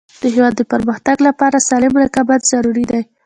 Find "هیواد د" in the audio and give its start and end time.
0.35-0.61